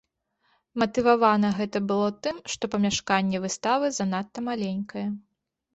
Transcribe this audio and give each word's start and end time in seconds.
Матывавана 0.83 1.49
гэта 1.59 1.77
было 1.91 2.09
тым, 2.27 2.35
што 2.55 2.63
памяшканне 2.75 3.37
выставы 3.47 3.85
занадта 4.01 4.39
маленькае. 4.53 5.07